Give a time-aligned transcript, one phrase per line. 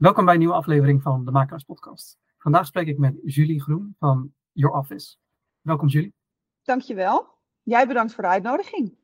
[0.00, 2.18] Welkom bij een nieuwe aflevering van de Makelaars Podcast.
[2.38, 5.16] Vandaag spreek ik met Julie Groen van Your Office.
[5.60, 6.14] Welkom Julie.
[6.62, 7.28] Dankjewel.
[7.62, 8.98] Jij bedankt voor de uitnodiging.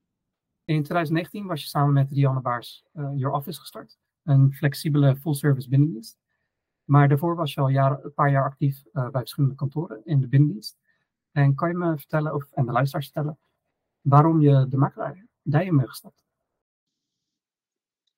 [0.64, 5.68] In 2019 was je samen met Rianne Baars uh, Your Office gestart, een flexibele full-service
[5.68, 6.18] binnendienst.
[6.84, 10.20] Maar daarvoor was je al jaren, een paar jaar actief uh, bij verschillende kantoren in
[10.20, 10.78] de binnendienst.
[11.32, 13.38] En kan je me vertellen, of, en de luisteraars vertellen,
[14.00, 16.25] waarom je de makelaar Dijen bent gestapt?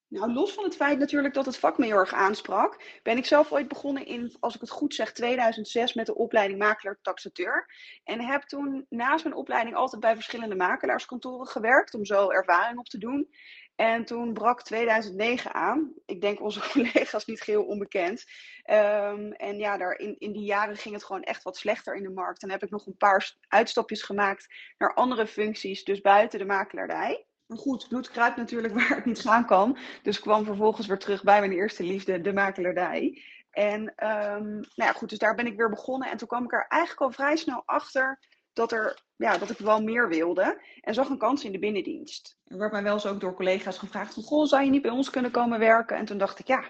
[0.08, 3.26] Nou, los van het feit natuurlijk dat het vak me heel erg aansprak, ben ik
[3.26, 7.70] zelf ooit begonnen in, als ik het goed zeg, 2006 met de opleiding makelaar-taxateur.
[8.04, 12.86] En heb toen naast mijn opleiding altijd bij verschillende makelaarskantoren gewerkt om zo ervaring op
[12.86, 13.28] te doen.
[13.76, 15.92] En toen brak 2009 aan.
[16.06, 18.24] Ik denk onze collega's niet geheel onbekend.
[18.70, 22.02] Um, en ja, daar in, in die jaren ging het gewoon echt wat slechter in
[22.02, 22.42] de markt.
[22.42, 27.26] En heb ik nog een paar uitstapjes gemaakt naar andere functies, dus buiten de makelaardij.
[27.48, 29.78] Maar goed, bloed kruipt natuurlijk waar het niet gaan kan.
[30.02, 33.22] Dus kwam vervolgens weer terug bij mijn eerste liefde, de makelaardij.
[33.50, 36.10] En um, nou ja, goed, dus daar ben ik weer begonnen.
[36.10, 38.18] En toen kwam ik er eigenlijk al vrij snel achter
[38.52, 40.62] dat, er, ja, dat ik wel meer wilde.
[40.80, 42.38] En zag een kans in de binnendienst.
[42.46, 44.90] Er werd mij wel eens ook door collega's gevraagd van, goh, zou je niet bij
[44.90, 45.96] ons kunnen komen werken?
[45.96, 46.64] En toen dacht ik, ja,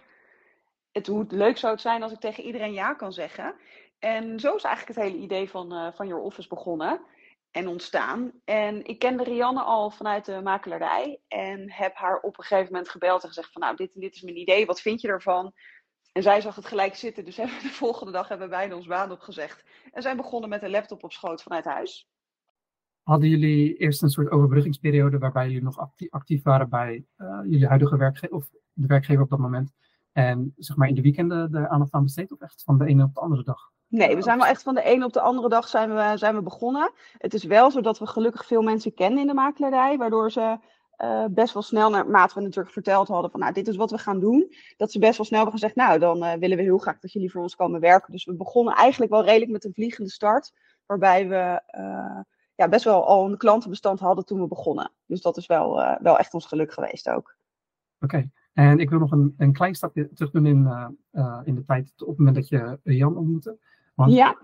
[0.92, 3.54] het, hoe leuk zou het zijn als ik tegen iedereen ja kan zeggen.
[3.98, 7.00] En zo is eigenlijk het hele idee van, uh, van Your Office begonnen
[7.50, 8.32] en ontstaan.
[8.44, 12.90] En ik kende Rianne al vanuit de makelaarij en heb haar op een gegeven moment
[12.90, 15.52] gebeld en gezegd van nou, dit, dit is mijn idee, wat vind je ervan?
[16.12, 19.10] En zij zag het gelijk zitten, dus hebben de volgende dag hebben wij ons baan
[19.10, 19.64] opgezegd.
[19.92, 22.08] En zijn begonnen met een laptop op schoot vanuit huis.
[23.02, 25.78] Hadden jullie eerst een soort overbruggingsperiode waarbij jullie nog
[26.10, 29.72] actief, waren bij uh, jullie huidige werkgever, of de werkgever op dat moment?
[30.12, 33.04] En zeg maar in de weekenden de aandacht aan besteed of echt van de ene
[33.04, 33.70] op de andere dag?
[33.88, 36.34] Nee, we zijn wel echt van de ene op de andere dag zijn we, zijn
[36.34, 36.92] we begonnen.
[37.18, 40.58] Het is wel zo dat we gelukkig veel mensen kennen in de makelaarij, waardoor ze
[40.98, 43.98] uh, best wel snel, naarmate we natuurlijk verteld hadden van nou, dit is wat we
[43.98, 46.78] gaan doen, dat ze best wel snel hebben gezegd, nou, dan uh, willen we heel
[46.78, 48.12] graag dat jullie voor ons komen werken.
[48.12, 50.52] Dus we begonnen eigenlijk wel redelijk met een vliegende start,
[50.86, 52.20] waarbij we uh,
[52.54, 54.92] ja, best wel al een klantenbestand hadden toen we begonnen.
[55.06, 57.36] Dus dat is wel, wel echt ons geluk geweest ook.
[58.00, 58.30] Oké, okay.
[58.52, 60.58] en ik wil nog een, een klein stapje terug doen in,
[61.44, 63.58] in de tijd op het moment dat je Jan ontmoette.
[63.98, 64.38] Want ja.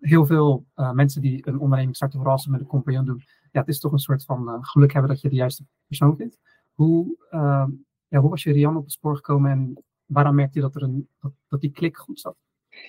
[0.00, 3.22] heel veel uh, mensen die een onderneming starten, vooral als ze met een compagnon doen,
[3.52, 6.16] ja, het is toch een soort van uh, geluk hebben dat je de juiste persoon
[6.16, 6.38] vindt.
[6.72, 7.66] Hoe, uh,
[8.08, 10.82] ja, hoe was je Rian op het spoor gekomen en waarom merkte je dat, er
[10.82, 12.36] een, dat, dat die klik goed zat?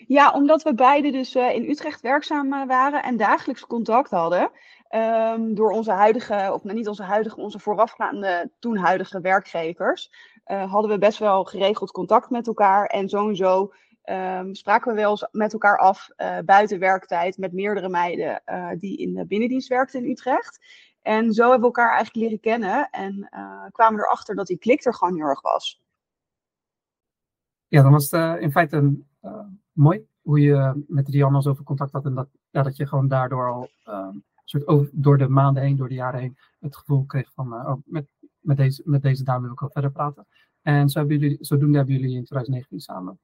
[0.08, 4.52] Ja, omdat we beide dus uh, in Utrecht werkzaam waren en dagelijks contact hadden.
[4.96, 10.12] Um, door onze huidige, of nou, niet onze huidige, onze voorafgaande, toen huidige werkgevers.
[10.46, 12.85] Uh, hadden we best wel geregeld contact met elkaar.
[12.85, 13.74] En sowieso
[14.09, 18.97] um, spraken we wel met elkaar af uh, buiten werktijd met meerdere meiden uh, die
[18.97, 20.59] in de binnendienst werkten in Utrecht.
[21.02, 24.86] En zo hebben we elkaar eigenlijk leren kennen en uh, kwamen erachter dat die klik
[24.86, 25.81] er gewoon heel erg was.
[27.68, 28.97] Ja, dan was het in feite
[29.72, 33.52] mooi hoe je met Rianne zoveel contact had en dat, ja, dat je gewoon daardoor
[33.52, 33.70] al
[34.44, 37.74] soort over, door de maanden heen, door de jaren heen, het gevoel kreeg van oh,
[37.86, 38.08] met,
[38.40, 40.28] met, deze, met deze dame wil ik wel verder praten.
[40.62, 43.20] En zo hebben jullie, zodoende hebben jullie in 2019 samen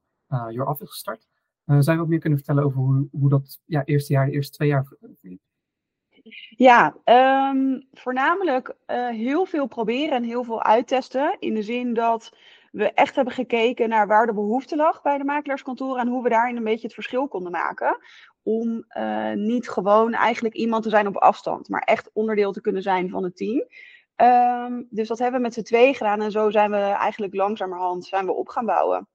[0.49, 1.27] Your Office gestart.
[1.65, 4.31] Uh, zou je wat meer kunnen vertellen over hoe, hoe dat ja, eerste jaar, de
[4.31, 4.85] eerste twee jaar?
[6.49, 6.95] Ja,
[7.51, 11.35] um, voornamelijk uh, heel veel proberen en heel veel uittesten.
[11.39, 12.37] In de zin dat
[12.71, 16.29] we echt hebben gekeken naar waar de behoefte lag bij de makelaarskantoren en hoe we
[16.29, 17.97] daarin een beetje het verschil konden maken.
[18.43, 18.85] Om
[19.33, 23.23] niet gewoon eigenlijk iemand te zijn op afstand, maar echt onderdeel te kunnen zijn van
[23.23, 23.67] het team.
[24.15, 28.05] Um, dus dat hebben we met z'n tweeën gedaan en zo zijn we eigenlijk langzamerhand
[28.05, 29.07] zijn we op gaan bouwen.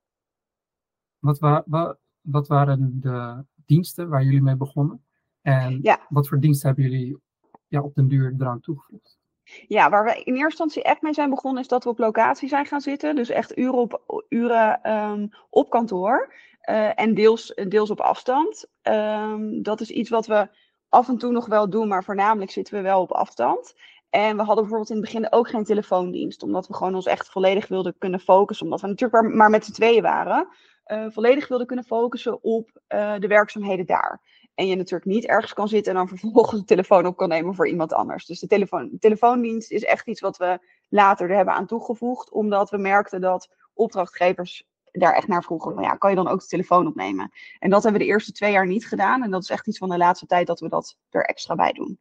[1.21, 5.05] Wat, wa wa wat waren de diensten waar jullie mee begonnen?
[5.43, 6.07] En ja.
[6.09, 7.19] wat voor diensten hebben jullie
[7.69, 9.19] ja, op den duur eraan toegevoegd?
[9.69, 12.49] Ja, waar we in eerste instantie echt mee zijn begonnen, is dat we op locatie
[12.49, 13.17] zijn gaan zitten.
[13.17, 16.35] Dus echt uren op, uren, um, op kantoor.
[16.71, 18.67] Uh, en deels, deels op afstand.
[18.83, 20.49] Um, dat is iets wat we
[20.89, 23.75] af en toe nog wel doen, maar voornamelijk zitten we wel op afstand.
[24.11, 27.31] En we hadden bijvoorbeeld in het begin ook geen telefoondienst, omdat we gewoon ons echt
[27.31, 28.67] volledig wilden kunnen focussen.
[28.67, 30.49] Omdat we natuurlijk maar, maar met z'n tweeën waren
[30.93, 34.21] uh, volledig wilde kunnen focussen op uh, de werkzaamheden daar.
[34.55, 37.55] En je natuurlijk niet ergens kan zitten en dan vervolgens de telefoon op kan nemen
[37.55, 38.27] voor iemand anders.
[38.27, 40.59] Dus de, telefoon, telefoondienst is echt iets wat we
[40.89, 45.75] later er hebben aan toegevoegd, omdat we merkten dat opdrachtgevers daar echt naar vroegen.
[45.75, 47.31] Van, ja, kan je dan ook de telefoon opnemen?
[47.59, 49.23] En dat hebben we de eerste twee jaar niet gedaan.
[49.23, 51.73] En dat is echt iets van de laatste tijd dat we dat er extra bij
[51.73, 51.99] doen.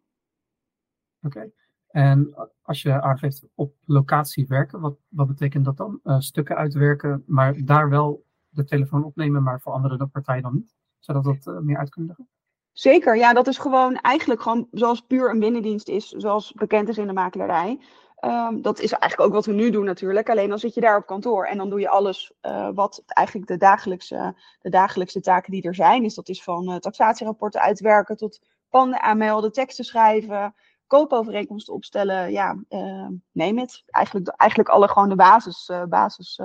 [1.21, 1.51] Oké.
[1.87, 5.99] En als je aangeeft op locatie werken, wat, wat betekent dat dan?
[6.03, 10.75] Uh, stukken uitwerken, maar daar wel de telefoon opnemen, maar voor andere partijen dan niet?
[10.99, 12.29] Zou dat uh, meer uit kunnen leggen?
[12.71, 16.97] Zeker, ja, dat is gewoon eigenlijk gewoon zoals puur een binnendienst is, zoals bekend is
[16.97, 17.79] in de makelaarij.
[18.15, 20.29] Ehm, dat is eigenlijk ook wat we nu doen natuurlijk.
[20.29, 23.47] Alleen dan zit je daar op kantoor en dan doe je alles uh, wat eigenlijk
[23.47, 26.03] de dagelijkse, de dagelijkse taken die er zijn.
[26.03, 30.55] Dus dat is van uh, taxatierapporten uitwerken tot panden aanmelden, teksten schrijven,
[30.87, 32.31] koopovereenkomsten opstellen.
[32.31, 33.83] Ja, uh, neem het.
[33.85, 36.39] Eigenlijk, eigenlijk alle gewoon de basis, basis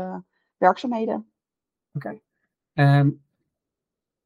[1.94, 2.20] Oké.
[2.73, 3.25] En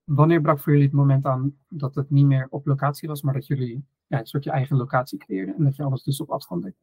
[0.05, 3.35] wanneer brak voor jullie het moment aan dat het niet meer op locatie was, maar
[3.35, 6.31] dat jullie ja, een soort je eigen locatie creëerden en dat je alles dus op
[6.31, 6.75] afstand deed?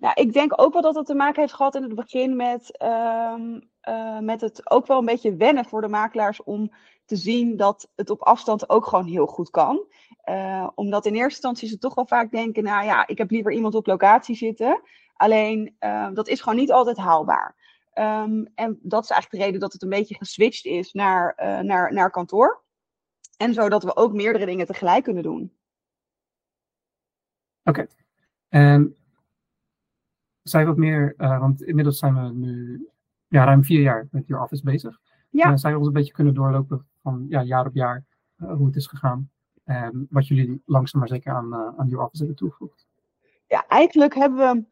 [0.00, 2.82] Nou, ik denk ook wel dat het te maken heeft gehad in het begin met,
[2.82, 6.70] um, uh, met het ook wel een beetje wennen voor de makelaars om
[7.04, 9.86] te zien dat het op afstand ook gewoon heel goed kan.
[10.24, 13.52] Uh, omdat in eerste instantie ze toch wel vaak denken, nou ja, ik heb liever
[13.52, 14.80] iemand op locatie zitten.
[15.14, 17.56] Alleen uh, dat is gewoon niet altijd haalbaar.
[17.98, 21.34] Um, en dat is eigenlijk de reden dat het een beetje geswitcht is naar,
[21.64, 22.62] naar, naar kantoor.
[23.36, 25.52] En zodat we ook meerdere dingen tegelijk kunnen doen.
[27.64, 27.80] Oké.
[27.80, 27.88] Okay.
[28.48, 28.96] En
[30.42, 32.88] zij wat meer, uh, want inmiddels zijn we nu
[33.28, 35.00] ja, ruim vier jaar met Your Office bezig.
[35.30, 35.50] Ja.
[35.50, 38.04] Uh, zij ons een beetje kunnen doorlopen van ja, jaar op jaar
[38.36, 39.30] uh, hoe het is gegaan.
[39.64, 42.86] En wat jullie langzaam maar zeker aan, aan Your Office hebben toegevoegd.
[43.46, 44.64] Ja, eigenlijk hebben we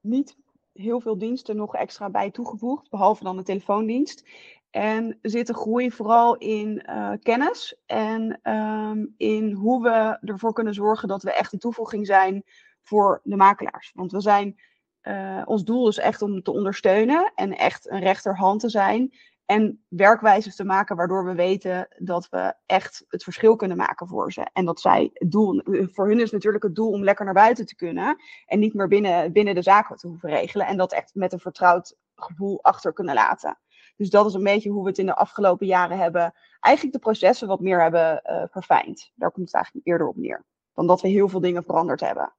[0.00, 0.36] niet
[0.74, 4.24] heel veel diensten nog extra bij toegevoegd, behalve dan de telefoondienst.
[4.70, 10.74] En zit de groei vooral in uh, kennis en um, in hoe we ervoor kunnen
[10.74, 12.44] zorgen dat we echt een toevoeging zijn
[12.82, 13.92] voor de makelaars.
[13.94, 14.60] Want we zijn
[15.02, 19.14] uh, ons doel is echt om te ondersteunen en echt een rechterhand te zijn.
[19.46, 24.32] En werkwijzes te maken waardoor we weten dat we echt het verschil kunnen maken voor
[24.32, 24.48] ze.
[24.52, 27.66] En dat zij het doel, voor hun is natuurlijk het doel om lekker naar buiten
[27.66, 28.16] te kunnen.
[28.46, 30.66] En niet meer binnen, binnen de zaken te hoeven regelen.
[30.66, 33.58] En dat echt met een vertrouwd gevoel achter kunnen laten.
[33.96, 36.34] Dus dat is een beetje hoe we het in de afgelopen jaren hebben.
[36.60, 39.12] Eigenlijk de processen wat meer hebben uh, verfijnd.
[39.14, 40.44] Daar komt het eigenlijk eerder op neer.
[40.74, 42.32] Dan dat we heel veel dingen veranderd hebben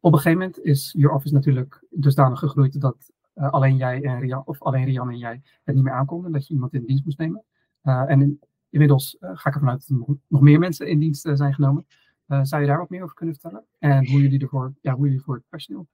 [0.00, 4.20] op een gegeven moment is Your Office natuurlijk dusdanig gegroeid dat uh, alleen jij en
[4.20, 7.04] Rian, of alleen Rian en jij het niet meer aankonden, dat je iemand in dienst
[7.04, 7.44] moest nemen.
[7.82, 8.40] Uh, en in,
[8.70, 11.86] inmiddels ga ik ervan uit dat nog, nog meer mensen in dienst zijn genomen.
[12.26, 13.64] zou je daar wat meer over kunnen vertellen?
[13.78, 15.86] En hoe jullie ervoor, ja, hoe jullie voor het personeel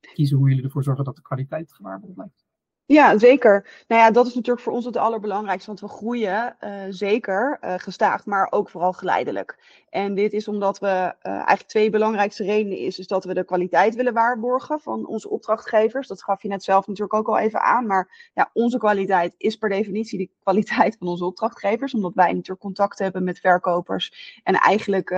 [0.00, 2.47] kiezen, hoe jullie ervoor zorgen dat de kwaliteit gewaarborgd blijft?
[2.88, 3.84] Ja, zeker.
[3.88, 7.74] Nou ja, dat is natuurlijk voor ons het allerbelangrijkste, want we groeien uh, zeker uh,
[7.76, 9.58] gestaag, maar ook vooral geleidelijk.
[9.90, 13.44] En dit is omdat we uh, eigenlijk twee belangrijkste redenen is, is dat we de
[13.44, 16.08] kwaliteit willen waarborgen van onze opdrachtgevers.
[16.08, 19.56] Dat gaf je net zelf natuurlijk ook al even aan, maar ja, onze kwaliteit is
[19.56, 24.54] per definitie de kwaliteit van onze opdrachtgevers, omdat wij natuurlijk contact hebben met verkopers en
[24.54, 25.10] eigenlijk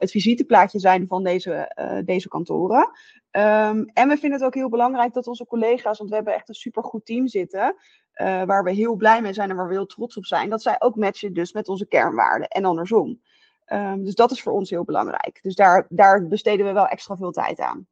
[0.00, 2.90] het visiteplaatje zijn van deze, uh, deze kantoren.
[3.30, 6.48] Um, en we vinden het ook heel belangrijk dat onze collega's, want we hebben echt
[6.48, 7.76] een supergoed team zitten,
[8.14, 10.62] uh, waar we heel blij mee zijn en waar we heel trots op zijn, dat
[10.62, 13.20] zij ook matchen dus met onze kernwaarden en andersom.
[13.66, 15.38] Um, dus dat is voor ons heel belangrijk.
[15.42, 17.86] Dus daar, daar besteden we wel extra veel tijd aan.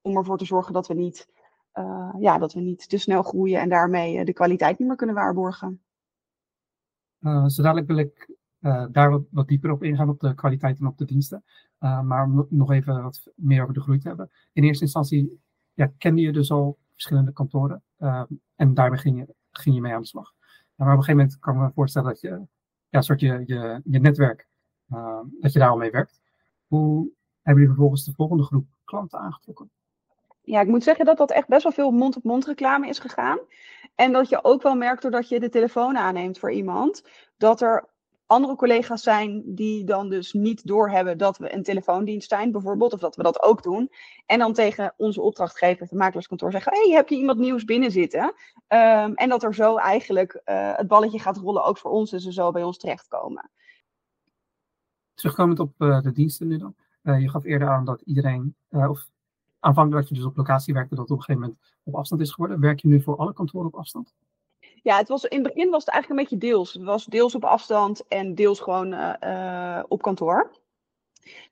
[0.00, 1.28] Om ervoor te zorgen dat we niet,
[1.74, 5.14] uh, ja, dat we niet te snel groeien en daarmee de kwaliteit niet meer kunnen
[5.14, 5.82] waarborgen.
[7.20, 8.30] Uh, dadelijk wil ik
[8.62, 11.44] uh, daar wat, dieper op ingaan, op de kwaliteit en op de diensten.
[11.80, 14.30] Uh, maar om nog even wat meer over de groei te hebben.
[14.52, 15.40] In eerste instantie
[15.72, 17.82] ja, kende je dus al verschillende kantoren.
[17.98, 18.22] Uh,
[18.54, 20.32] en daarmee ging je, ging je mee aan de slag.
[20.74, 22.46] maar op een gegeven moment kan ik me voorstellen dat je,
[22.88, 24.48] ja, soort je, je, je netwerk,
[25.40, 26.20] dat je daar al mee werkt.
[26.66, 27.10] Hoe
[27.42, 29.70] hebben jullie vervolgens de volgende groep klanten aangetrokken?
[30.42, 33.38] ja, ik moet zeggen dat dat echt best wel veel mond-op-mond reclame is gegaan.
[33.94, 37.04] En dat je ook wel merkt doordat je de telefoon aanneemt voor iemand,
[37.36, 37.88] dat er
[38.32, 43.00] andere collega's zijn die dan dus niet doorhebben dat we een telefoondienst zijn, bijvoorbeeld, of
[43.00, 43.90] dat we dat ook doen.
[44.26, 48.22] En dan tegen onze opdrachtgever, het makelaarskantoor, zeggen: hey, heb je iemand nieuws binnen zitten?
[48.24, 52.20] Um, en dat er zo eigenlijk uh, het balletje gaat rollen, ook voor ons, en
[52.20, 53.50] ze zo bij ons terechtkomen.
[55.14, 56.74] Terugkomend op uh, de diensten nu dan.
[57.02, 59.10] Uh, je gaf eerder aan dat iedereen, of
[59.60, 62.32] aanvankelijk dat je dus op locatie werkte, dat op een gegeven moment op afstand is
[62.32, 62.60] geworden.
[62.60, 64.14] Werk je nu voor alle kantoren op afstand?
[64.82, 66.72] Ja, het was, in het begin was het eigenlijk een beetje deels.
[66.72, 70.60] Het was deels op afstand en deels gewoon uh, uh, op kantoor.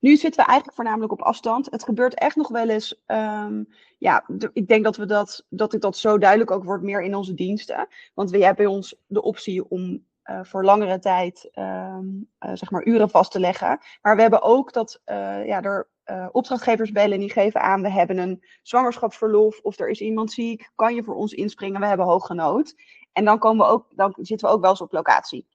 [0.00, 1.70] Nu zitten we eigenlijk voornamelijk op afstand.
[1.70, 3.02] Het gebeurt echt nog wel eens.
[3.06, 3.68] Um,
[3.98, 7.14] ja, ik denk dat we dat, dat ik dat zo duidelijk ook wordt meer in
[7.14, 7.88] onze diensten.
[8.14, 12.84] Want we hebben bij ons de optie om uh, voor langere tijd um, zeg maar
[12.84, 13.78] uren vast te leggen.
[14.02, 15.88] Maar we hebben ook dat ja, er
[16.32, 20.70] opdrachtgevers bellen en die geven aan: we hebben een zwangerschapsverlof of er is iemand ziek.
[20.74, 21.80] Kan je voor ons inspringen?
[21.80, 22.74] We hebben hooggenood.
[23.12, 25.46] En dan, komen we ook, dan zitten we ook wel eens op locatie.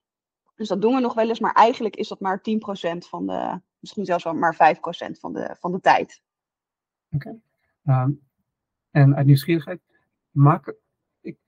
[0.54, 2.42] Dus dat doen we nog wel eens, maar eigenlijk is dat maar 10%
[2.98, 4.58] van de, misschien zelfs wel maar 5%
[5.18, 6.22] van de, van de tijd.
[7.10, 7.38] Oké.
[7.84, 8.02] Okay.
[8.02, 8.20] Um,
[8.90, 9.80] en uit nieuwsgierigheid,
[10.30, 10.74] maak,
[11.20, 11.38] ik,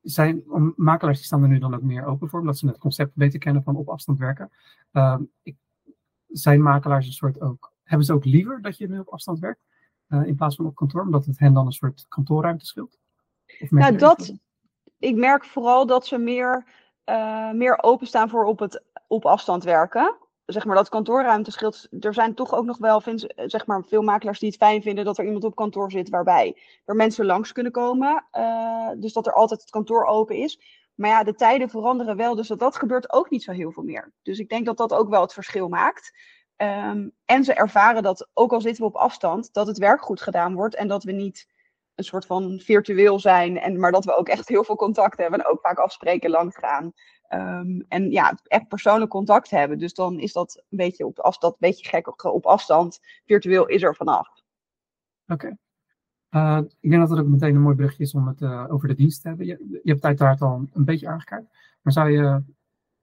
[0.00, 0.42] zijn
[0.76, 3.38] makelaars die staan er nu dan ook meer open voor, omdat ze het concept beter
[3.38, 4.50] kennen van op afstand werken.
[4.92, 5.56] Um, ik,
[6.28, 9.60] zijn makelaars een soort ook, hebben ze ook liever dat je nu op afstand werkt?
[10.24, 12.98] in plaats van op kantoor, omdat het hen dan een soort kantoorruimte scheelt?
[13.68, 14.34] Nou, dat,
[15.02, 16.64] ik merk vooral dat ze meer,
[17.52, 20.16] meer openstaan voor op, het, op afstand werken
[20.52, 21.88] zeg maar, dat kantoorruimte scheelt.
[22.00, 25.04] Er zijn toch ook nog wel vind, zeg maar, veel makelaars die het fijn vinden
[25.04, 28.24] dat er iemand op kantoor zit waarbij er mensen langs kunnen komen.
[28.32, 30.60] Uh, dus dat er altijd het kantoor open is.
[30.94, 33.82] Maar ja, de tijden veranderen wel, dus dat, dat gebeurt ook niet zo heel veel
[33.82, 34.12] meer.
[34.22, 36.12] Dus ik denk dat dat ook wel het verschil maakt.
[36.56, 40.20] Um, en ze ervaren dat, ook al zitten we op afstand, dat het werk goed
[40.20, 41.48] gedaan wordt en dat we niet
[41.94, 45.40] een soort van virtueel zijn, en, maar dat we ook echt heel veel contact hebben
[45.40, 46.92] en ook vaak afspreken langs gaan.
[47.28, 49.78] Um, en ja, echt persoonlijk contact hebben.
[49.78, 53.00] Dus dan is dat een beetje op afstand, een beetje gek op afstand.
[53.24, 54.28] Virtueel is er vanaf.
[55.26, 55.56] Oké.
[56.30, 58.88] Uh, ik denk dat het ook meteen een mooi berichtje is om het uh, over
[58.88, 59.46] de dienst te hebben.
[59.46, 61.46] Je, hebt uiteraard al een beetje aangekaart.
[61.80, 62.42] Maar zou je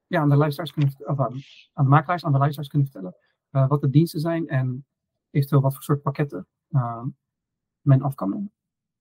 [0.07, 1.33] ja, aan de luisteraars kunnen of aan,
[1.73, 3.15] de makelaars, aan de luisteraars kunnen vertellen
[3.51, 4.85] uh, wat de diensten zijn en
[5.29, 6.47] eventueel wat voor soort pakketten
[7.81, 8.51] men af kan nemen?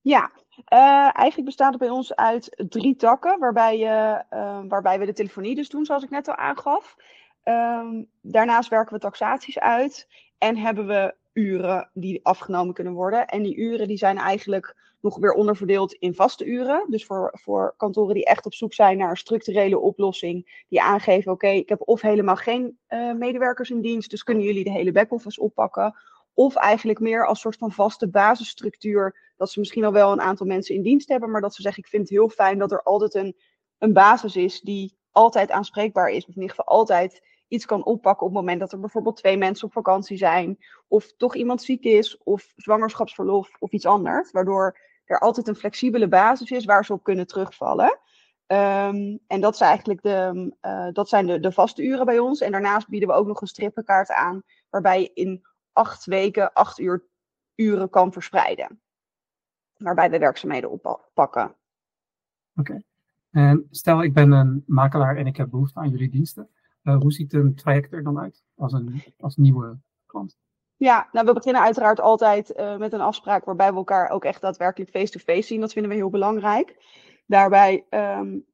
[0.01, 0.31] Ja,
[0.73, 5.55] uh, eigenlijk bestaat het bij ons uit drie takken, waarbij, uh, waarbij we de telefonie
[5.55, 6.95] dus doen, zoals ik net al aangaf.
[7.43, 13.27] Um, daarnaast werken we taxaties uit en hebben we uren die afgenomen kunnen worden.
[13.27, 16.85] En die uren die zijn eigenlijk nog weer onderverdeeld in vaste uren.
[16.89, 21.31] Dus voor, voor kantoren die echt op zoek zijn naar een structurele oplossing, die aangeven:
[21.31, 24.91] oké, ik heb of helemaal geen uh, medewerkers in dienst, dus kunnen jullie de hele
[24.91, 25.95] back-office oppakken.
[26.33, 29.28] Of eigenlijk meer als soort van vaste basisstructuur.
[29.39, 31.31] Dat ze misschien al wel een aantal mensen in dienst hebben.
[31.31, 33.35] Maar dat ze zeggen, ik vind het heel fijn dat er altijd een,
[33.77, 36.21] een basis is die altijd aanspreekbaar is.
[36.21, 39.37] Of in ieder geval altijd iets kan oppakken op het moment dat er bijvoorbeeld twee
[39.37, 40.57] mensen op vakantie zijn.
[40.87, 42.17] Of toch iemand ziek is.
[42.23, 44.31] Of zwangerschapsverlof of iets anders.
[44.31, 47.99] Waardoor er altijd een flexibele basis is waar ze op kunnen terugvallen.
[48.47, 52.41] Um, en dat, is eigenlijk de, uh, dat zijn de, de vaste uren bij ons.
[52.41, 54.43] En daarnaast bieden we ook nog een strippenkaart aan.
[54.69, 57.05] Waarbij je in acht weken, acht uur,
[57.55, 58.81] uren kan verspreiden.
[59.79, 61.55] Waarbij we werkzaamheden oppakken.
[62.55, 62.81] Oké.
[63.31, 66.49] En stel ik ben een makelaar en ik heb behoefte aan jullie diensten.
[66.83, 70.37] Uh, hoe ziet een traject er dan uit als een als nieuwe klant?
[70.75, 74.41] Ja, nou we beginnen uiteraard altijd uh, met een afspraak waarbij we elkaar ook echt
[74.41, 75.59] daadwerkelijk face-to-face -face zien.
[75.59, 76.75] Dat vinden we heel belangrijk.
[77.25, 78.45] Daarbij um,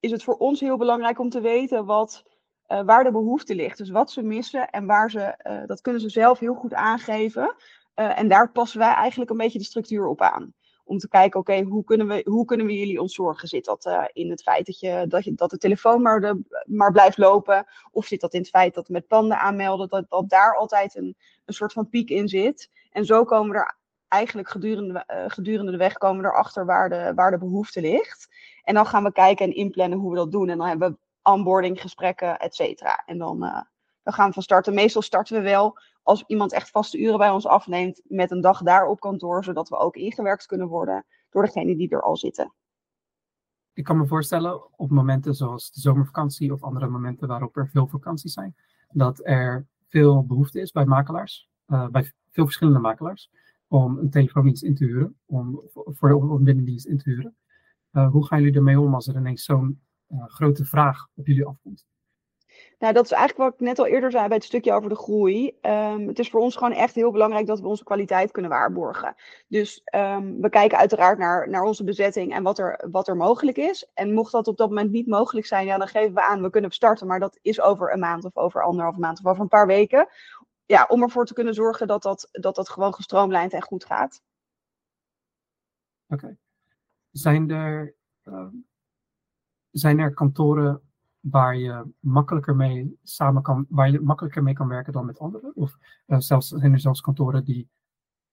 [0.00, 2.24] is het voor ons heel belangrijk om te weten wat
[2.68, 3.78] uh, waar de behoefte ligt.
[3.78, 7.54] Dus wat ze missen en waar ze, uh, dat kunnen ze zelf heel goed aangeven.
[7.94, 10.54] En daar passen wij eigenlijk een beetje de structuur op aan.
[10.84, 13.48] Om te kijken, oké, hoe, kunnen we, hoe kunnen we jullie ontzorgen?
[13.48, 16.92] Zit dat in het feit dat, je, dat, je, dat de telefoon maar, de, maar
[16.92, 17.66] blijft lopen?
[17.90, 21.16] Of zit dat in het feit dat met panden aanmelden, dat, dat daar altijd een,
[21.44, 22.70] een soort van piek in zit?
[22.90, 23.76] En zo komen we er
[24.08, 28.28] eigenlijk gedurende, gedurende de weg komen we erachter waar de, waar de behoefte ligt.
[28.62, 30.48] En dan gaan we kijken en inplannen hoe we dat doen.
[30.48, 33.02] En dan hebben we onboarding gesprekken, et cetera.
[33.06, 33.60] En dan, uh,
[34.02, 34.74] dan gaan we van starten.
[34.74, 38.62] Meestal starten we wel als iemand echt vaste uren bij ons afneemt met een dag
[38.62, 42.54] daar op kantoor, zodat we ook ingewerkt kunnen worden door degene die er al zitten.
[43.72, 47.86] Ik kan me voorstellen op momenten zoals de zomervakantie of andere momenten waarop er veel
[47.86, 48.54] vakanties zijn,
[48.88, 53.30] dat er veel behoefte is bij makelaars, uh, bij veel verschillende makelaars,
[53.68, 57.36] om een telefoondienst in te huren, om voor een binnendienst in te huren.
[57.92, 61.46] Uh, hoe gaan jullie ermee om als er ineens zo'n uh, grote vraag op jullie
[61.46, 61.86] afkomt?
[62.78, 64.96] Nou, dat is eigenlijk wat ik net al eerder zei bij het stukje over de
[64.96, 65.58] groei.
[65.62, 69.14] Um, het is voor ons gewoon echt heel belangrijk dat we onze kwaliteit kunnen waarborgen.
[69.48, 73.56] Dus um, we kijken uiteraard naar, naar onze bezetting en wat er, wat er mogelijk
[73.56, 73.90] is.
[73.94, 76.50] En mocht dat op dat moment niet mogelijk zijn, ja, dan geven we aan, we
[76.50, 77.06] kunnen starten.
[77.06, 80.08] Maar dat is over een maand of over anderhalve maand of over een paar weken.
[80.66, 84.22] Ja, om ervoor te kunnen zorgen dat dat, dat, dat gewoon gestroomlijnd en goed gaat.
[86.08, 86.36] Oké.
[87.10, 87.94] Zijn er
[88.24, 88.46] uh,
[89.70, 90.93] zijn er kantoren
[91.30, 95.52] waar je makkelijker mee samen kan, waar je makkelijker mee kan werken dan met anderen?
[95.54, 95.76] Of
[96.06, 97.68] uh, zelfs, zijn er zelfs kantoren die,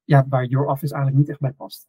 [0.03, 1.88] ja, waar Your Office eigenlijk niet echt bij past?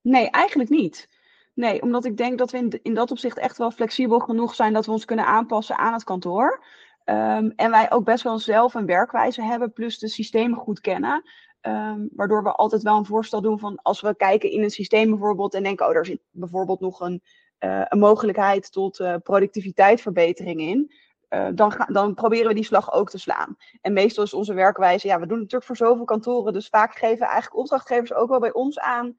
[0.00, 1.08] Nee, eigenlijk niet.
[1.54, 4.72] Nee, omdat ik denk dat we in, in dat opzicht echt wel flexibel genoeg zijn
[4.72, 6.64] dat we ons kunnen aanpassen aan het kantoor.
[7.04, 11.22] Um, en wij ook best wel zelf een werkwijze hebben, plus de systemen goed kennen.
[11.60, 15.10] Um, waardoor we altijd wel een voorstel doen van als we kijken in een systeem
[15.10, 17.22] bijvoorbeeld en denken, oh, daar zit bijvoorbeeld nog een
[17.58, 20.92] een mogelijkheid tot uh, productiviteitsverbetering in.
[21.34, 23.56] Uh, dan, dan proberen we die slag ook te slaan.
[23.80, 26.94] En meestal is onze werkwijze, ja, we doen het natuurlijk voor zoveel kantoren, dus vaak
[26.94, 29.16] geven eigenlijk opdrachtgevers ook wel bij ons aan.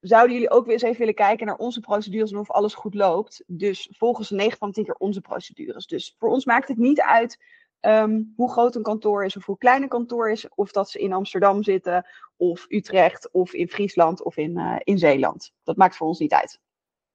[0.00, 2.94] Zouden jullie ook weer eens even willen kijken naar onze procedures en of alles goed
[2.94, 3.44] loopt?
[3.46, 5.86] Dus volgen ze 9 van 10 keer onze procedures.
[5.86, 7.42] Dus voor ons maakt het niet uit
[7.80, 10.48] um, hoe groot een kantoor is of hoe klein een kantoor is.
[10.54, 15.52] Of dat ze in Amsterdam zitten, of Utrecht, of in Friesland, of in, in Zeeland.
[15.62, 16.60] Dat maakt voor ons niet uit.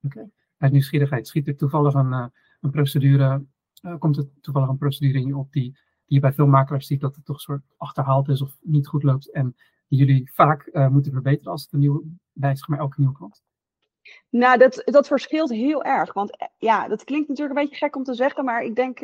[0.06, 0.30] Okay.
[0.58, 2.26] Uit nieuwsgierigheid schiet er toevallig een, uh,
[2.62, 3.46] een procedure,
[3.82, 5.72] uh, komt er toevallig een procedure in je op die,
[6.06, 9.04] die je bij makelaars ziet dat het toch een soort achterhaald is of niet goed
[9.04, 9.32] loopt.
[9.32, 9.56] En
[9.88, 13.44] die jullie vaak moeten verbeteren als het een nieuwe, bij zeg maar, elke nieuwe klant?
[14.30, 16.14] Nou, dat, dat verschilt heel erg.
[16.14, 19.00] Want ja, dat klinkt natuurlijk een beetje gek om te zeggen, maar ik denk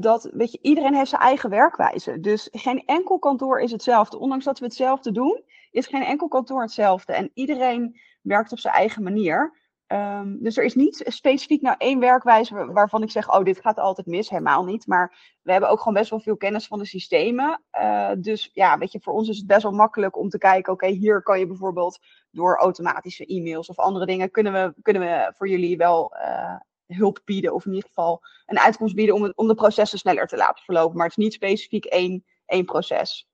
[0.00, 2.20] dat, weet je, iedereen heeft zijn eigen werkwijze.
[2.20, 4.18] Dus geen enkel kantoor is hetzelfde.
[4.18, 7.12] Ondanks dat we hetzelfde doen, is geen enkel kantoor hetzelfde.
[7.12, 9.58] En iedereen werkt op zijn eigen manier.
[9.92, 13.78] Um, dus er is niet specifiek nou één werkwijze waarvan ik zeg, oh, dit gaat
[13.78, 14.30] altijd mis.
[14.30, 14.86] Helemaal niet.
[14.86, 17.62] Maar we hebben ook gewoon best wel veel kennis van de systemen.
[17.80, 20.72] Uh, dus ja, weet je, voor ons is het best wel makkelijk om te kijken,
[20.72, 21.98] oké, hier kan je bijvoorbeeld
[22.30, 26.56] door automatische e-mails of andere dingen, kunnen we, kunnen we voor jullie wel uh,
[26.86, 27.54] hulp bieden.
[27.54, 30.96] Of in ieder geval een uitkomst bieden om, om de processen sneller te laten verlopen.
[30.96, 33.28] Maar het is niet specifiek één, één proces.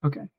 [0.00, 0.30] Oké.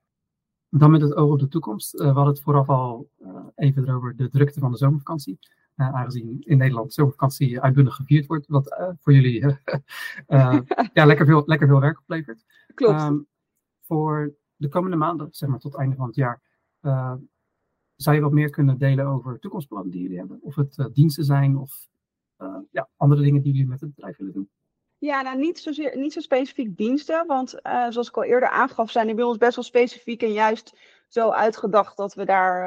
[0.69, 1.93] Dan met het oog op de toekomst.
[1.93, 5.39] Uh, we hadden het vooraf al uh, even over de drukte van de zomervakantie.
[5.75, 9.39] Uh, aangezien in Nederland zomervakantie uitbundig gevierd wordt, wat voor jullie
[10.93, 12.45] ja, lekker, veel, lekker veel werk oplevert.
[12.73, 13.01] Klopt.
[13.01, 13.27] Um,
[13.81, 16.41] voor de komende maanden, zeg maar tot het einde van het jaar,
[17.95, 20.39] zou je wat meer kunnen delen over toekomstplannen die jullie hebben?
[20.41, 21.87] Of het diensten zijn of
[22.71, 24.49] ja, andere dingen die jullie met het bedrijf willen doen?
[24.97, 27.27] Ja, nou niet, zozeer, niet zo specifiek diensten.
[27.27, 30.31] Want uh, zoals ik al eerder aangaf, zijn die bij ons best wel specifiek en
[30.31, 32.63] juist zo uitgedacht dat we daar,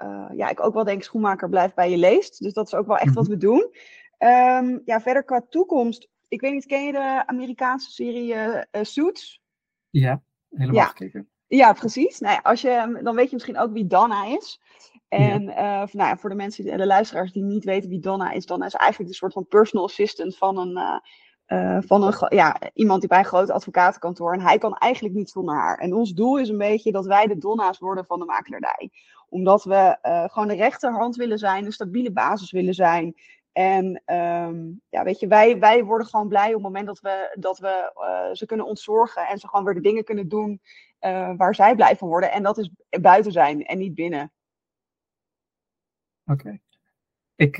[0.00, 2.42] uh, uh, ja, ik ook wel denk schoenmaker blijft bij je leest.
[2.42, 3.32] Dus dat is ook wel echt wat mhm.
[3.32, 3.74] we doen.
[4.18, 6.08] Um, ja, verder qua toekomst.
[6.28, 8.34] Ik weet niet, ken je de Amerikaanse serie
[8.82, 9.42] Suits?
[9.90, 10.86] Ja, helemaal ja.
[10.86, 11.28] gekeken.
[11.46, 12.18] Ja, precies.
[12.18, 14.60] Nou ja, als je, dan weet je misschien ook wie Donna is.
[15.08, 15.88] En ja.
[15.92, 18.74] nou ja, voor de mensen, de luisteraars die niet weten wie Donna is, Donna is
[18.74, 20.98] eigenlijk een soort van personal assistant van een uh,
[21.80, 24.32] van een, ja, iemand die bij een groot advocatenkantoor.
[24.32, 25.78] En hij kan eigenlijk niet zonder haar.
[25.78, 28.90] En ons doel is een beetje dat wij de donna's worden van de makelaardij.
[29.28, 33.14] Omdat we uh, gewoon de rechterhand willen zijn, een stabiele basis willen zijn.
[33.52, 37.36] En um, ja, weet je, wij, wij worden gewoon blij op het moment dat we,
[37.38, 39.26] dat we uh, ze kunnen ontzorgen.
[39.26, 40.60] En ze gewoon weer de dingen kunnen doen
[41.36, 42.32] waar zij blij van worden.
[42.32, 42.70] En dat is
[43.00, 44.32] buiten zijn en niet binnen.
[46.26, 46.58] Oké.
[47.36, 47.56] Ik,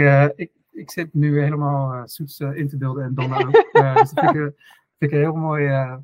[0.75, 3.69] ik zit nu helemaal uh, in te beelden en Donna ook.
[3.73, 4.55] Uh, dus dat vind
[4.99, 5.99] ik, een heel mooi,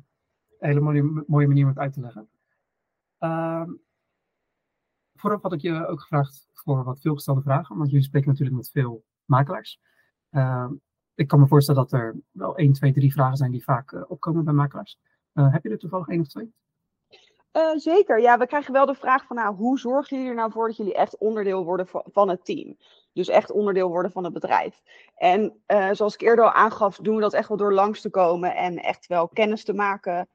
[0.59, 2.29] hele mooie, mooie manier om het uit te leggen.
[3.19, 3.63] Uh,
[5.15, 8.69] vooraf had ik je ook gevraagd voor wat veelgestelde vragen, want jullie spreken natuurlijk met
[8.71, 9.79] veel makelaars.
[10.29, 10.73] Ehm,
[11.13, 14.43] ik kan me voorstellen dat er wel 1, 2, 3 vragen zijn die vaak opkomen
[14.43, 14.99] bij makelaars.
[15.33, 16.53] heb je er toevallig één of twee?
[17.53, 18.37] Uh, zeker, ja.
[18.37, 20.93] We krijgen wel de vraag van, nou, hoe zorgen jullie er nou voor dat jullie
[20.93, 22.77] echt onderdeel worden van het team?
[23.13, 24.81] Dus echt onderdeel worden van het bedrijf.
[25.15, 28.09] En uh, zoals ik eerder al aangaf, doen we dat echt wel door langs te
[28.09, 30.29] komen en echt wel kennis te maken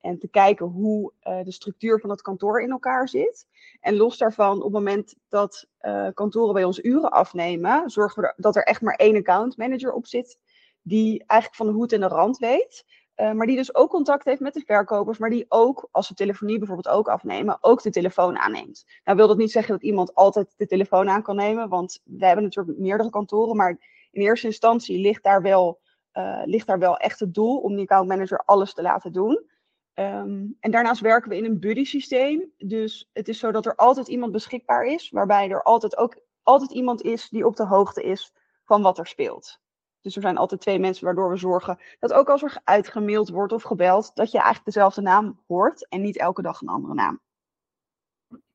[0.00, 3.46] en te kijken hoe uh, de structuur van het kantoor in elkaar zit.
[3.80, 5.66] En los daarvan, op het moment dat
[6.14, 10.06] kantoren bij ons uren afnemen, zorgen we dat er echt maar één account manager op
[10.06, 10.38] zit,
[10.82, 12.84] die eigenlijk van de hoed en de rand weet.
[13.20, 16.14] Uh, maar die dus ook contact heeft met de verkopers, maar die ook, als ze
[16.14, 18.84] telefonie bijvoorbeeld ook afnemen, ook de telefoon aanneemt.
[19.04, 22.26] Nou wil dat niet zeggen dat iemand altijd de telefoon aan kan nemen, want we
[22.26, 23.70] hebben natuurlijk meerdere kantoren, maar
[24.10, 25.80] in eerste instantie ligt daar wel,
[26.12, 29.48] uh, ligt daar wel echt het doel om die accountmanager alles te laten doen.
[29.94, 32.52] Um, en daarnaast werken we in een buddy systeem.
[32.56, 36.70] Dus het is zo dat er altijd iemand beschikbaar is, waarbij er altijd ook altijd
[36.70, 38.32] iemand is die op de hoogte is
[38.64, 39.60] van wat er speelt.
[40.00, 43.52] Dus er zijn altijd twee mensen waardoor we zorgen dat ook als er uitgemaild wordt
[43.52, 47.20] of gebeld, dat je eigenlijk dezelfde naam hoort en niet elke dag een andere naam.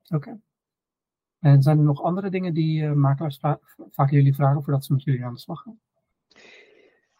[0.09, 0.39] Oké.
[1.39, 3.39] En zijn er nog andere dingen die uh, makelaars
[3.91, 5.79] vaak jullie vragen voordat ze met jullie aan de slag gaan?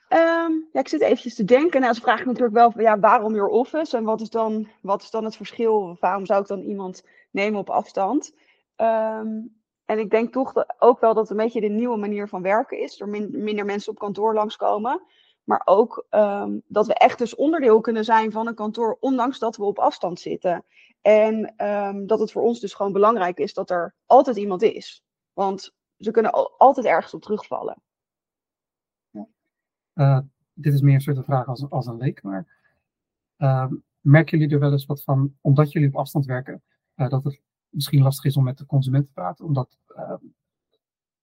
[0.09, 1.81] Um, ja, ik zit eventjes te denken.
[1.81, 3.97] Nou, ze vragen natuurlijk wel, ja, waarom your office?
[3.97, 5.97] En wat is dan, wat is dan het verschil?
[5.99, 8.35] Waarom zou ik dan iemand nemen op afstand?
[8.75, 12.79] Um, en ik denk toch ook wel dat een beetje de nieuwe manier van werken
[12.79, 13.01] is.
[13.01, 15.01] Er minder mensen op kantoor langskomen.
[15.43, 19.57] Maar ook um, dat we echt dus onderdeel kunnen zijn van een kantoor, ondanks dat
[19.57, 20.65] we op afstand zitten.
[21.01, 25.03] En um, dat het voor ons dus gewoon belangrijk is dat er altijd iemand is.
[25.33, 27.81] Want ze kunnen altijd ergens op terugvallen.
[29.09, 29.27] Ja.
[29.93, 30.19] Uh,
[30.53, 32.47] dit is meer een soort vraag als, als een leek, maar
[33.37, 36.63] uh, merken jullie er wel eens wat van, omdat jullie op afstand werken,
[36.95, 37.41] uh, dat het
[37.75, 39.45] misschien lastig is om met de consument te praten.
[39.45, 40.13] Omdat, uh,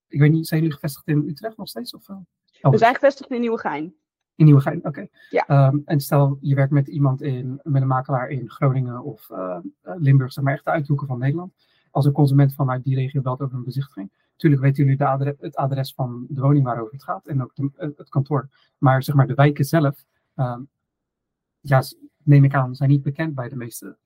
[0.09, 1.95] ik weet niet, zijn jullie gevestigd in Utrecht nog steeds?
[1.95, 2.17] Of, uh,
[2.61, 3.95] We zijn gevestigd in Nieuwegein.
[4.35, 4.89] In Nieuwegein, oké.
[4.89, 5.11] Okay.
[5.31, 5.69] Ja.
[5.69, 9.59] Um, en stel, je werkt met iemand in, met een makelaar in Groningen of uh,
[9.83, 11.53] Limburg, zeg maar echt de uithoeken van Nederland.
[11.91, 14.13] Als een consument vanuit die regio belt over een bezichtiging.
[14.33, 17.55] Natuurlijk weten jullie de adres, het adres van de woning waarover het gaat en ook
[17.55, 18.49] de, het kantoor.
[18.79, 20.05] Maar zeg maar de wijken zelf,
[20.37, 20.69] um,
[21.61, 21.83] ja,
[22.23, 23.97] neem ik aan, zijn niet bekend bij de meeste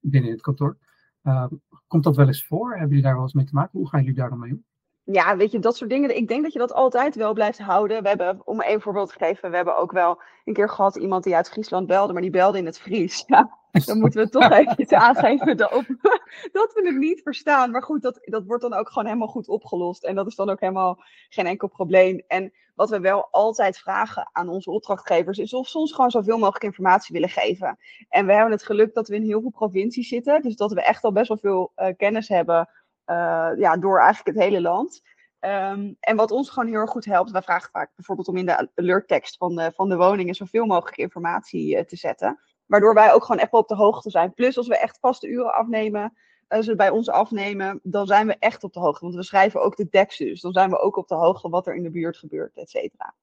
[0.00, 0.76] binnen het kantoor.
[1.22, 1.46] Uh,
[1.86, 2.70] komt dat wel eens voor?
[2.70, 3.78] Hebben jullie daar wel eens mee te maken?
[3.78, 4.64] Hoe gaan jullie daar dan mee om?
[5.04, 6.16] Ja, weet je, dat soort dingen.
[6.16, 8.02] Ik denk dat je dat altijd wel blijft houden.
[8.02, 11.24] We hebben, om één voorbeeld te geven, we hebben ook wel een keer gehad iemand
[11.24, 13.24] die uit Friesland belde, maar die belde in het Fries.
[13.26, 13.58] Ja.
[13.86, 15.70] Dan moeten we toch even aangeven dat,
[16.52, 17.70] dat we het niet verstaan.
[17.70, 20.04] Maar goed, dat, dat wordt dan ook gewoon helemaal goed opgelost.
[20.04, 22.22] En dat is dan ook helemaal geen enkel probleem.
[22.26, 26.38] En wat we wel altijd vragen aan onze opdrachtgevers is of ze ons gewoon zoveel
[26.38, 27.78] mogelijk informatie willen geven.
[28.08, 30.42] En we hebben het geluk dat we in heel veel provincies zitten.
[30.42, 32.68] Dus dat we echt al best wel veel uh, kennis hebben
[33.06, 35.02] uh, ja, door eigenlijk het hele land.
[35.40, 38.46] Um, en wat ons gewoon heel erg goed helpt, wij vragen vaak bijvoorbeeld om in
[38.46, 42.40] de alerttekst van de, van de woningen zoveel mogelijk informatie uh, te zetten.
[42.70, 44.34] Waardoor wij ook gewoon echt wel op de hoogte zijn.
[44.34, 46.16] Plus als we echt vaste uren afnemen,
[46.48, 49.04] als ze bij ons afnemen, dan zijn we echt op de hoogte.
[49.04, 51.66] Want we schrijven ook de teksten, dus dan zijn we ook op de hoogte wat
[51.66, 53.14] er in de buurt gebeurt, et cetera.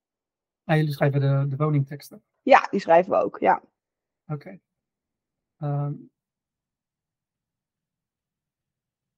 [0.63, 2.23] Jullie schrijven de, de woningteksten?
[2.41, 3.62] Ja, die schrijven we ook, ja.
[4.27, 4.33] Oké.
[4.33, 4.62] Okay.
[5.86, 6.10] Um,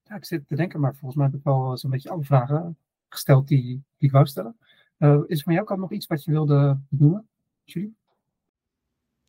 [0.01, 2.77] ja, ik zit te denken, maar volgens mij heb ik wel zo'n beetje alle vragen
[3.07, 4.57] gesteld die, die ik wou stellen.
[4.97, 7.29] Uh, is van jouw kant nog iets wat je wilde benoemen,
[7.63, 7.97] Julie?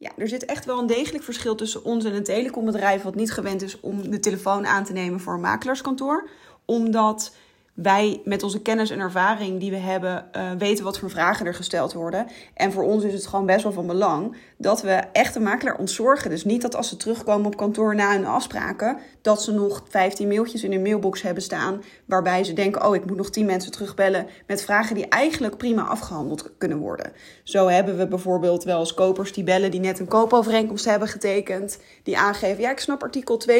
[0.00, 3.32] Ja, er zit echt wel een degelijk verschil tussen ons en een telecombedrijf wat niet
[3.32, 6.28] gewend is om de telefoon aan te nemen voor een makelaarskantoor.
[6.64, 7.34] Omdat
[7.82, 11.54] wij met onze kennis en ervaring die we hebben, uh, weten wat voor vragen er
[11.54, 12.26] gesteld worden.
[12.54, 15.78] En voor ons is het gewoon best wel van belang dat we echt de makelaar
[15.78, 16.30] ontzorgen.
[16.30, 20.28] Dus niet dat als ze terugkomen op kantoor na hun afspraken, dat ze nog 15
[20.28, 21.82] mailtjes in hun mailbox hebben staan.
[22.04, 25.82] Waarbij ze denken: oh, ik moet nog 10 mensen terugbellen met vragen die eigenlijk prima
[25.82, 27.12] afgehandeld kunnen worden.
[27.42, 31.78] Zo hebben we bijvoorbeeld wel eens kopers die bellen die net een koopovereenkomst hebben getekend.
[32.02, 33.54] Die aangeven: ja, ik snap artikel 2.2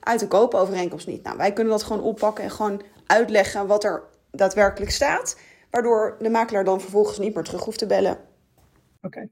[0.00, 1.22] uit de koopovereenkomst niet.
[1.22, 5.40] Nou, wij kunnen dat gewoon oppakken en gewoon uitleggen wat er daadwerkelijk staat.
[5.70, 8.12] Waardoor de makelaar dan vervolgens niet meer terug hoeft te bellen.
[8.12, 9.06] Oké.
[9.06, 9.30] Okay.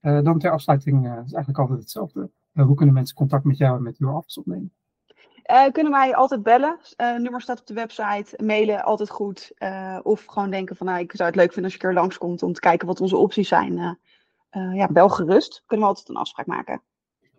[0.00, 2.30] Uh, dan ter afsluiting uh, is eigenlijk altijd hetzelfde.
[2.52, 4.72] Uh, hoe kunnen mensen contact met jou en met uw office opnemen?
[5.72, 6.78] kunnen wij altijd bellen.
[6.96, 8.44] nummer staat op de website.
[8.44, 9.52] Mailen altijd goed.
[10.02, 12.42] of gewoon denken van nou, ik zou het leuk vinden als je een keer langskomt
[12.42, 13.98] om te kijken wat onze opties zijn.
[14.50, 15.62] ja, bel gerust.
[15.66, 16.82] Kunnen we altijd een afspraak maken.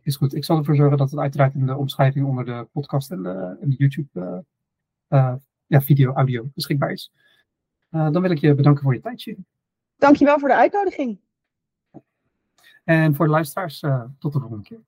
[0.01, 0.35] Is goed.
[0.35, 3.57] Ik zal ervoor zorgen dat het uiteraard in de omschrijving onder de podcast en de,
[3.61, 4.45] en de YouTube
[5.67, 7.11] ja, video, audio beschikbaar is.
[7.91, 9.37] Uh, dan wil ik je bedanken voor je tijdje.
[9.97, 11.19] Dankjewel voor de uitnodiging.
[12.83, 14.81] En voor de luisteraars, uh, tot de volgende keer.